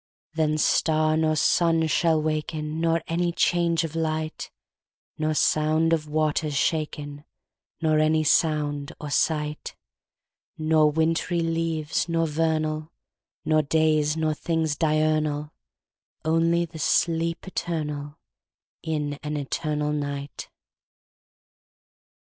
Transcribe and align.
Then 0.33 0.57
star 0.57 1.15
nor 1.15 1.35
sun 1.35 1.85
shall 1.85 2.19
waken, 2.19 2.79
Nor 2.81 3.03
any 3.07 3.31
change 3.31 3.83
of 3.83 3.95
light:Nor 3.95 5.35
sound 5.35 5.93
of 5.93 6.09
waters 6.09 6.57
shaken, 6.57 7.23
Nor 7.83 7.99
any 7.99 8.23
sound 8.23 8.93
or 8.99 9.11
sight:Nor 9.11 10.89
wintry 10.89 11.41
leaves 11.41 12.09
nor 12.09 12.25
vernal, 12.25 12.89
Nor 13.45 13.61
days 13.61 14.17
nor 14.17 14.33
things 14.33 14.75
diurnal; 14.75 15.51
Only 16.25 16.65
the 16.65 16.79
sleep 16.79 17.41
eternalIn 17.41 18.15
an 18.83 19.37
eternal 19.37 19.91
night. 19.93 20.49